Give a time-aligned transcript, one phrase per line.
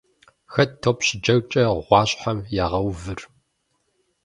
[0.53, 3.19] Хэт топ щыджэгукӀэ гъуащхьэм ягъэувыр?